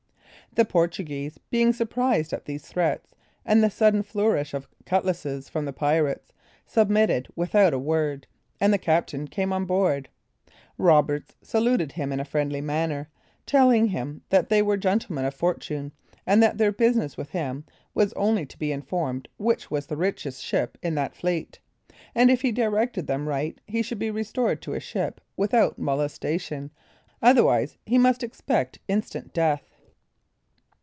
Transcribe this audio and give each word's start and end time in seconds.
The 0.53 0.65
Portuguese, 0.65 1.39
being 1.49 1.71
surprised 1.71 2.33
at 2.33 2.43
these 2.43 2.67
threats, 2.67 3.15
and 3.45 3.63
the 3.63 3.69
sudden 3.69 4.03
flourish 4.03 4.53
of 4.53 4.67
cutlasses 4.85 5.47
from 5.47 5.63
the 5.63 5.71
pirates, 5.71 6.33
submitted 6.65 7.29
without 7.37 7.73
a 7.73 7.79
word, 7.79 8.27
and 8.59 8.73
the 8.73 8.77
captain 8.77 9.29
came 9.29 9.53
on 9.53 9.63
board. 9.63 10.09
Roberts 10.77 11.35
saluted 11.41 11.93
him 11.93 12.11
in 12.11 12.19
a 12.19 12.25
friendly 12.25 12.59
manner, 12.59 13.07
telling 13.45 13.85
him 13.87 14.23
that 14.27 14.49
they 14.49 14.61
were 14.61 14.75
gentlemen 14.75 15.23
of 15.23 15.33
fortune, 15.33 15.93
and 16.27 16.43
that 16.43 16.57
their 16.57 16.73
business 16.73 17.15
with 17.15 17.29
him 17.29 17.63
was 17.93 18.11
only 18.17 18.45
to 18.47 18.59
be 18.59 18.73
informed 18.73 19.29
which 19.37 19.71
was 19.71 19.85
the 19.85 19.95
richest 19.95 20.43
ship 20.43 20.77
in 20.83 20.95
that 20.95 21.15
fleet; 21.15 21.59
and 22.13 22.29
if 22.29 22.41
he 22.41 22.51
directed 22.51 23.07
them 23.07 23.25
right, 23.25 23.61
he 23.67 23.81
should 23.81 23.99
be 23.99 24.11
restored 24.11 24.61
to 24.61 24.71
his 24.71 24.83
ship 24.83 25.21
without 25.37 25.79
molestation, 25.79 26.71
otherwise 27.21 27.77
he 27.85 27.97
must 27.97 28.21
expect 28.21 28.79
instant 28.89 29.31
death. 29.31 29.69